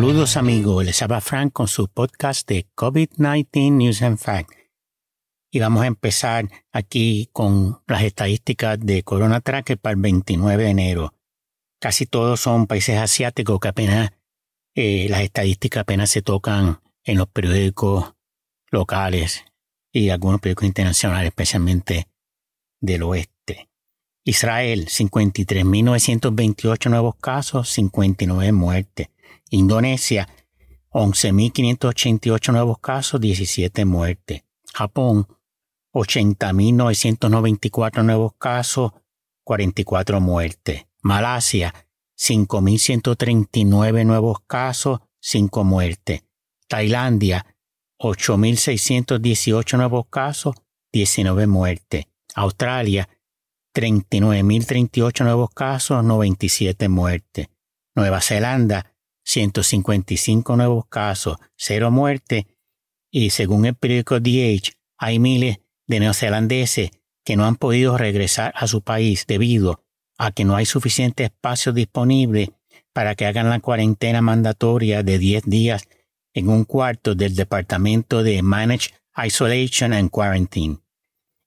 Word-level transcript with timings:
Saludos 0.00 0.38
amigos, 0.38 0.82
les 0.82 1.02
habla 1.02 1.20
Frank 1.20 1.52
con 1.52 1.68
su 1.68 1.86
podcast 1.86 2.48
de 2.48 2.66
COVID-19 2.74 3.70
News 3.70 4.00
and 4.00 4.16
Facts. 4.16 4.56
Y 5.52 5.58
vamos 5.58 5.82
a 5.82 5.88
empezar 5.88 6.48
aquí 6.72 7.28
con 7.34 7.82
las 7.86 8.04
estadísticas 8.04 8.80
de 8.80 9.02
Corona 9.02 9.42
Tracker 9.42 9.76
para 9.76 9.92
el 9.92 10.00
29 10.00 10.64
de 10.64 10.70
enero. 10.70 11.12
Casi 11.82 12.06
todos 12.06 12.40
son 12.40 12.66
países 12.66 12.96
asiáticos 12.96 13.60
que 13.60 13.68
apenas 13.68 14.12
eh, 14.74 15.06
las 15.10 15.20
estadísticas 15.20 15.82
apenas 15.82 16.08
se 16.08 16.22
tocan 16.22 16.80
en 17.04 17.18
los 17.18 17.28
periódicos 17.28 18.14
locales 18.70 19.44
y 19.92 20.08
algunos 20.08 20.40
periódicos 20.40 20.64
internacionales, 20.64 21.28
especialmente 21.28 22.08
del 22.80 23.02
oeste. 23.02 23.68
Israel, 24.24 24.86
53.928 24.86 26.88
nuevos 26.88 27.16
casos, 27.16 27.68
59 27.68 28.52
muertes. 28.52 29.08
Indonesia, 29.50 30.28
11.588 30.90 32.52
nuevos 32.52 32.78
casos, 32.78 33.20
17 33.20 33.84
muertes. 33.84 34.44
Japón, 34.72 35.26
80.994 35.92 38.04
nuevos 38.04 38.32
casos, 38.38 38.92
44 39.44 40.20
muertes. 40.20 40.86
Malasia, 41.02 41.74
5.139 42.16 44.04
nuevos 44.04 44.38
casos, 44.46 45.00
5 45.20 45.64
muertes. 45.64 46.22
Tailandia, 46.68 47.46
8.618 47.98 49.76
nuevos 49.76 50.06
casos, 50.08 50.54
19 50.92 51.46
muertes. 51.46 52.06
Australia, 52.34 53.08
39.038 53.74 55.24
nuevos 55.24 55.50
casos, 55.50 56.04
97 56.04 56.88
muertes. 56.88 57.48
Nueva 57.94 58.20
Zelanda, 58.20 58.89
155 59.30 60.56
nuevos 60.56 60.86
casos, 60.86 61.36
0 61.56 61.92
muertes. 61.92 62.46
Y 63.12 63.30
según 63.30 63.64
el 63.64 63.76
periódico 63.76 64.18
DH, 64.18 64.72
hay 64.98 65.20
miles 65.20 65.60
de 65.86 66.00
neozelandeses 66.00 66.90
que 67.24 67.36
no 67.36 67.44
han 67.44 67.54
podido 67.54 67.96
regresar 67.96 68.52
a 68.56 68.66
su 68.66 68.82
país 68.82 69.26
debido 69.28 69.84
a 70.18 70.32
que 70.32 70.44
no 70.44 70.56
hay 70.56 70.66
suficiente 70.66 71.24
espacio 71.24 71.72
disponible 71.72 72.52
para 72.92 73.14
que 73.14 73.26
hagan 73.26 73.48
la 73.48 73.60
cuarentena 73.60 74.20
mandatoria 74.20 75.04
de 75.04 75.18
10 75.18 75.44
días 75.44 75.88
en 76.34 76.48
un 76.48 76.64
cuarto 76.64 77.14
del 77.14 77.36
Departamento 77.36 78.24
de 78.24 78.42
Managed 78.42 78.94
Isolation 79.24 79.92
and 79.92 80.10
Quarantine. 80.10 80.78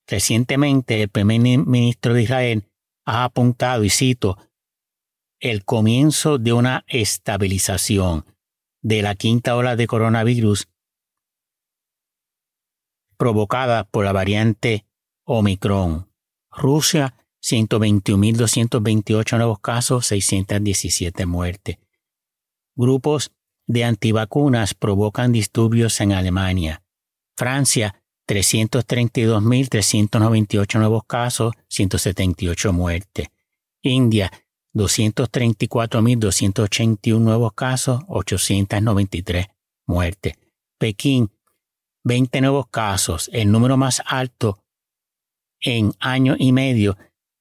recientemente 0.06 1.02
el 1.02 1.10
primer 1.10 1.40
ministro 1.40 2.14
de 2.14 2.22
Israel 2.22 2.70
ha 3.04 3.24
apuntado, 3.24 3.82
y 3.84 3.90
cito, 3.90 4.38
el 5.40 5.64
comienzo 5.64 6.38
de 6.38 6.52
una 6.54 6.84
estabilización 6.86 8.24
de 8.80 9.02
la 9.02 9.14
quinta 9.14 9.56
ola 9.56 9.76
de 9.76 9.86
coronavirus 9.86 10.68
provocada 13.16 13.84
por 13.84 14.04
la 14.04 14.12
variante 14.12 14.84
Omicron. 15.24 16.10
Rusia, 16.50 17.16
121.228 17.42 19.36
nuevos 19.36 19.58
casos, 19.58 20.06
617 20.06 21.26
muertes. 21.26 21.78
Grupos 22.74 23.32
de 23.66 23.84
antivacunas 23.84 24.74
provocan 24.74 25.32
disturbios 25.32 26.00
en 26.00 26.12
Alemania. 26.12 26.82
Francia, 27.36 28.00
332.398 28.28 30.78
nuevos 30.78 31.04
casos, 31.04 31.52
178 31.68 32.72
muertes. 32.72 33.26
India, 33.82 34.32
234.281 34.74 37.20
nuevos 37.20 37.52
casos, 37.52 38.02
893 38.08 39.46
muertes. 39.86 40.34
Pekín, 40.78 41.30
20 42.04 42.40
nuevos 42.40 42.68
casos, 42.68 43.28
el 43.32 43.52
número 43.52 43.76
más 43.76 44.02
alto 44.06 44.64
en 45.60 45.92
año 46.00 46.34
y 46.38 46.52
medio 46.52 46.96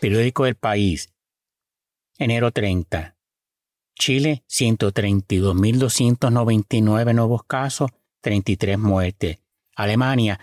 Periódico 0.00 0.44
del 0.44 0.56
País, 0.56 1.12
enero 2.18 2.50
30. 2.50 3.17
Chile, 3.98 4.42
132.299 4.48 7.14
nuevos 7.14 7.44
casos, 7.44 7.90
33 8.22 8.78
muertes. 8.78 9.40
Alemania, 9.76 10.40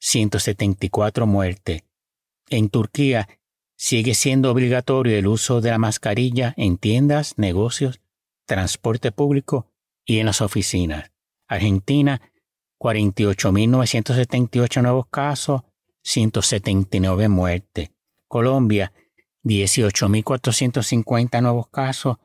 174 0.00 1.26
muertes. 1.26 1.82
En 2.50 2.68
Turquía 2.68 3.26
sigue 3.76 4.14
siendo 4.14 4.50
obligatorio 4.50 5.18
el 5.18 5.26
uso 5.26 5.60
de 5.60 5.68
la 5.70 5.76
mascarilla 5.78 6.54
en 6.56 6.78
tiendas, 6.78 7.36
negocios, 7.38 8.00
transporte 8.46 9.12
público 9.12 9.70
y 10.04 10.18
en 10.18 10.26
las 10.26 10.40
oficinas. 10.40 11.12
Argentina, 11.46 12.20
48.978 12.78 14.82
nuevos 14.82 15.06
casos, 15.08 15.62
179 16.02 17.28
muertes. 17.28 17.90
Colombia, 18.28 18.92
18.450 19.44 21.40
nuevos 21.42 21.68
casos, 21.68 22.16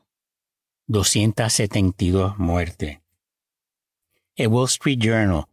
272 0.86 2.38
muertes. 2.38 3.00
El 4.34 4.48
Wall 4.48 4.66
Street 4.66 4.98
Journal, 4.98 5.44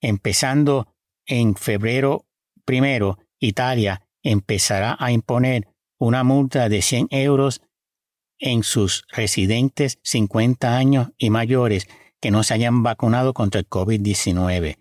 empezando 0.00 0.94
en 1.26 1.54
febrero 1.56 2.24
primero, 2.64 3.18
Italia 3.38 4.07
empezará 4.22 4.96
a 4.98 5.12
imponer 5.12 5.68
una 5.98 6.24
multa 6.24 6.68
de 6.68 6.82
100 6.82 7.08
euros 7.10 7.62
en 8.38 8.62
sus 8.62 9.04
residentes 9.08 9.98
50 10.02 10.76
años 10.76 11.08
y 11.18 11.30
mayores 11.30 11.88
que 12.20 12.30
no 12.30 12.42
se 12.42 12.54
hayan 12.54 12.82
vacunado 12.82 13.34
contra 13.34 13.60
el 13.60 13.68
COVID-19, 13.68 14.78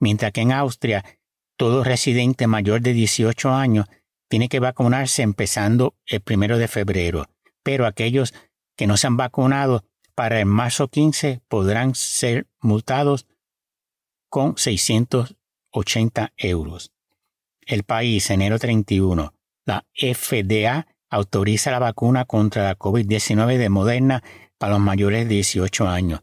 mientras 0.00 0.32
que 0.32 0.42
en 0.42 0.52
Austria 0.52 1.04
todo 1.56 1.84
residente 1.84 2.46
mayor 2.46 2.80
de 2.80 2.92
18 2.92 3.50
años 3.50 3.86
tiene 4.28 4.48
que 4.48 4.60
vacunarse 4.60 5.22
empezando 5.22 5.96
el 6.06 6.20
primero 6.20 6.58
de 6.58 6.68
febrero, 6.68 7.26
pero 7.62 7.86
aquellos 7.86 8.34
que 8.76 8.86
no 8.86 8.96
se 8.96 9.06
han 9.06 9.16
vacunado 9.16 9.84
para 10.14 10.38
el 10.40 10.46
marzo 10.46 10.88
15 10.88 11.40
podrán 11.48 11.94
ser 11.94 12.46
multados 12.60 13.26
con 14.28 14.56
680 14.56 16.32
euros. 16.36 16.92
El 17.68 17.84
país, 17.84 18.30
enero 18.30 18.58
31, 18.58 19.34
la 19.66 19.84
FDA 19.94 20.86
autoriza 21.10 21.70
la 21.70 21.78
vacuna 21.78 22.24
contra 22.24 22.64
la 22.64 22.78
COVID-19 22.78 23.58
de 23.58 23.68
Moderna 23.68 24.22
para 24.56 24.72
los 24.72 24.80
mayores 24.80 25.28
de 25.28 25.34
18 25.34 25.86
años. 25.86 26.22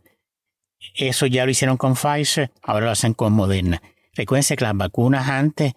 Eso 0.95 1.27
ya 1.27 1.45
lo 1.45 1.51
hicieron 1.51 1.77
con 1.77 1.93
Pfizer, 1.93 2.51
ahora 2.63 2.87
lo 2.87 2.91
hacen 2.91 3.13
con 3.13 3.31
Moderna. 3.33 3.79
Recuerden 4.15 4.57
que 4.57 4.63
las 4.63 4.75
vacunas 4.75 5.29
antes 5.29 5.73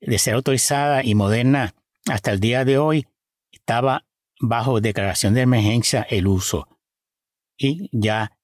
de 0.00 0.18
ser 0.20 0.34
autorizadas 0.34 1.04
y 1.04 1.16
Moderna 1.16 1.74
hasta 2.08 2.30
el 2.30 2.38
día 2.38 2.64
de 2.64 2.78
hoy 2.78 3.08
estaba 3.50 4.04
bajo 4.40 4.80
declaración 4.80 5.34
de 5.34 5.40
emergencia 5.40 6.06
el 6.08 6.28
uso. 6.28 6.68
Y 7.58 7.90
ya 7.90 8.38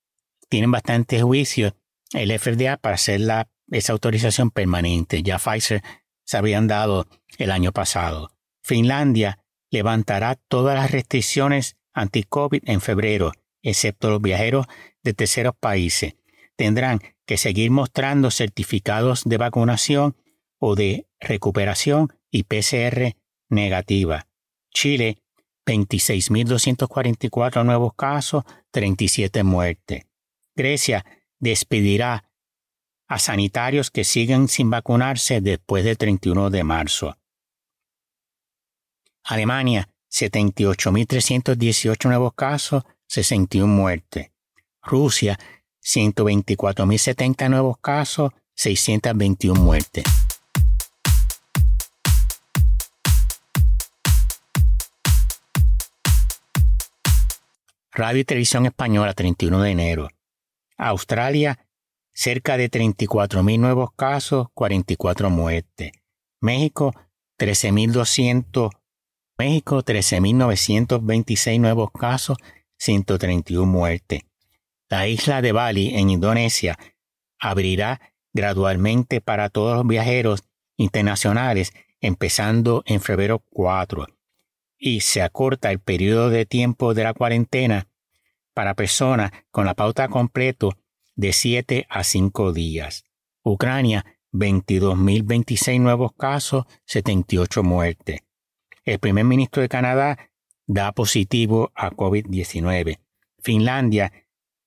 tienen 0.49 0.73
bastante 0.73 1.23
juicio 1.23 1.77
el 2.13 2.37
FDA 2.37 2.79
para 2.79 2.97
hacer 2.97 3.21
la, 3.21 3.49
esa 3.71 3.93
autorización 3.93 4.51
permanente. 4.51 5.23
Ya 5.23 5.39
Pfizer 5.39 5.85
se 6.29 6.37
habían 6.37 6.67
dado 6.67 7.07
el 7.39 7.51
año 7.51 7.73
pasado. 7.73 8.31
Finlandia 8.63 9.39
levantará 9.71 10.35
todas 10.35 10.77
las 10.77 10.91
restricciones 10.91 11.79
anti-COVID 11.95 12.65
en 12.67 12.83
febrero, 12.83 13.33
excepto 13.63 14.11
los 14.11 14.21
viajeros 14.21 14.67
de 15.03 15.15
terceros 15.15 15.55
países. 15.59 16.17
Tendrán 16.55 17.01
que 17.25 17.39
seguir 17.39 17.71
mostrando 17.71 18.31
certificados 18.31 19.23
de 19.25 19.39
vacunación 19.39 20.17
o 20.59 20.75
de 20.75 21.07
recuperación 21.19 22.13
y 22.31 22.43
PCR 22.43 23.17
negativa. 23.49 24.27
Chile, 24.71 25.23
26.244 25.65 27.65
nuevos 27.65 27.95
casos, 27.95 28.45
37 28.71 29.45
muertes. 29.45 30.05
Grecia 30.55 31.07
despedirá 31.39 32.28
a 33.09 33.19
sanitarios 33.19 33.91
que 33.91 34.05
siguen 34.05 34.47
sin 34.49 34.71
vacunarse 34.71 35.41
después 35.41 35.83
del 35.85 35.97
31 35.97 36.51
de 36.51 36.63
marzo. 36.63 37.17
Alemania, 39.25 39.89
78.318 40.11 42.09
nuevos 42.09 42.35
casos, 42.35 42.85
61 43.07 43.67
muertes. 43.67 44.31
Rusia, 44.83 45.39
124.070 45.83 47.49
nuevos 47.49 47.79
casos, 47.79 48.33
621 48.55 49.61
muertes. 49.61 50.05
Radio 57.91 58.21
y 58.21 58.25
Televisión 58.25 58.67
Española, 58.67 59.13
31 59.13 59.63
de 59.63 59.71
enero. 59.71 60.09
Australia, 60.77 61.59
cerca 62.19 62.57
de 62.57 62.69
34.000 62.69 63.61
nuevos 63.61 63.91
casos, 63.95 64.49
44 64.53 65.31
muertes. 65.31 65.93
México, 66.41 66.93
13.200 67.39 68.71
México, 69.39 69.85
13.926 69.85 71.61
nuevos 71.61 71.93
casos, 71.93 72.37
131 72.77 73.65
muertes. 73.67 74.23
La 74.89 75.07
isla 75.07 75.43
de 75.43 75.53
Bali, 75.53 75.95
en 75.95 76.11
Indonesia, 76.11 76.77
abrirá 77.39 78.01
gradualmente 78.33 79.21
para 79.21 79.49
todos 79.49 79.77
los 79.77 79.87
viajeros 79.87 80.43
internacionales, 80.77 81.73
empezando 82.01 82.83
en 82.87 83.01
febrero 83.01 83.45
4, 83.51 84.09
y 84.77 85.03
se 85.03 85.23
acorta 85.23 85.71
el 85.71 85.79
periodo 85.79 86.31
de 86.31 86.47
tiempo 86.47 86.95
de 86.95 87.05
la 87.05 87.15
cuarentena 87.15 87.87
para 88.55 88.75
personas 88.75 89.31
con 89.53 89.67
la 89.67 89.75
pauta 89.75 90.09
completo 90.09 90.77
de 91.19 91.35
7 91.35 91.87
a 91.91 92.05
5 92.05 92.53
días. 92.53 93.05
Ucrania, 93.43 94.07
22.026 94.33 95.81
nuevos 95.81 96.13
casos, 96.13 96.67
78 96.87 97.65
muertes. 97.65 98.21
El 98.85 99.01
primer 99.01 99.25
ministro 99.25 99.61
de 99.61 99.69
Canadá 99.69 100.31
da 100.67 100.93
positivo 100.93 101.73
a 101.75 101.91
COVID-19. 101.91 103.01
Finlandia, 103.41 104.13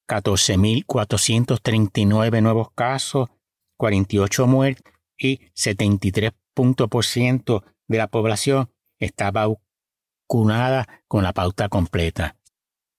14.439 0.09 2.42
nuevos 2.42 2.71
casos, 2.75 3.30
48 3.77 4.45
muertes 4.45 4.94
y 5.18 5.39
73% 5.56 7.63
de 7.88 7.98
la 7.98 8.07
población 8.07 8.69
está 9.00 9.31
vacunada 9.31 11.01
con 11.07 11.24
la 11.24 11.31
pauta 11.31 11.69
completa. 11.69 12.36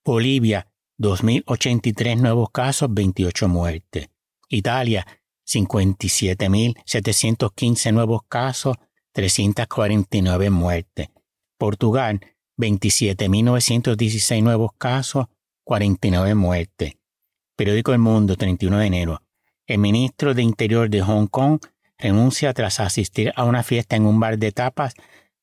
Bolivia, 0.05 0.72
2.083 1.03 2.21
nuevos 2.21 2.51
casos, 2.51 2.89
28 2.93 3.49
muertes. 3.49 4.11
Italia, 4.49 5.07
57.715 5.45 7.93
nuevos 7.93 8.23
casos, 8.29 8.77
349 9.13 10.51
muertes. 10.51 11.09
Portugal, 11.59 12.21
27.916 12.57 14.43
nuevos 14.43 14.71
casos, 14.79 15.27
49 15.65 16.37
muertes. 16.37 16.95
Periódico 17.57 17.93
El 17.93 17.99
Mundo, 17.99 18.37
31 18.37 18.79
de 18.79 18.87
enero. 18.87 19.21
El 19.67 19.79
ministro 19.79 20.35
de 20.35 20.43
Interior 20.43 20.89
de 20.89 21.03
Hong 21.03 21.27
Kong 21.27 21.59
renuncia 21.99 22.55
tras 22.55 22.79
asistir 22.81 23.33
a 23.37 23.45
una 23.45 23.65
fiesta 23.65 23.97
en 23.97 24.07
un 24.07 24.21
bar 24.21 24.39
de 24.39 24.53
tapas 24.53 24.95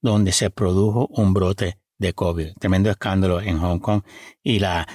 donde 0.01 0.31
se 0.31 0.49
produjo 0.49 1.09
un 1.11 1.33
brote 1.33 1.77
de 1.97 2.13
COVID. 2.13 2.53
Tremendo 2.59 2.89
escándalo 2.89 3.41
en 3.41 3.59
Hong 3.59 3.79
Kong 3.79 4.03
y 4.41 4.59
la 4.59 4.87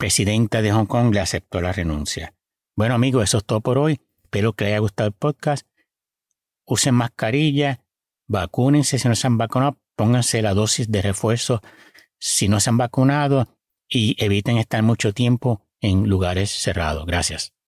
presidenta 0.00 0.62
de 0.62 0.72
Hong 0.72 0.86
Kong 0.86 1.12
le 1.12 1.20
aceptó 1.20 1.60
la 1.60 1.74
renuncia. 1.74 2.32
Bueno 2.74 2.94
amigos, 2.94 3.22
eso 3.22 3.36
es 3.36 3.44
todo 3.44 3.60
por 3.60 3.76
hoy. 3.76 4.00
Espero 4.22 4.54
que 4.54 4.64
les 4.64 4.72
haya 4.72 4.78
gustado 4.78 5.08
el 5.08 5.12
podcast. 5.12 5.66
Usen 6.64 6.94
mascarilla, 6.94 7.84
vacúnense 8.26 8.98
si 8.98 9.06
no 9.08 9.14
se 9.14 9.26
han 9.26 9.36
vacunado, 9.36 9.78
pónganse 9.96 10.40
la 10.40 10.54
dosis 10.54 10.90
de 10.90 11.02
refuerzo 11.02 11.60
si 12.18 12.48
no 12.48 12.60
se 12.60 12.70
han 12.70 12.78
vacunado 12.78 13.58
y 13.90 14.16
eviten 14.24 14.56
estar 14.56 14.82
mucho 14.82 15.12
tiempo 15.12 15.66
en 15.82 16.08
lugares 16.08 16.50
cerrados. 16.50 17.04
Gracias. 17.04 17.52